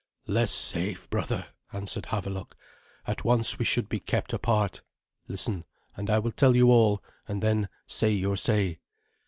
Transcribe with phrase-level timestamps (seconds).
[0.25, 2.57] "Less safe, brother," answered Havelok.
[3.05, 4.81] "At once we should be kept apart.
[5.27, 5.63] Listen,
[5.95, 8.79] and I will tell you all, and then say your say."